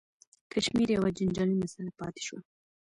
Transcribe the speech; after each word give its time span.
کشمیر 0.53 0.89
یوه 0.97 1.09
جنجالي 1.17 1.55
مسله 1.61 1.91
پاتې 1.99 2.21
شوه. 2.27 2.39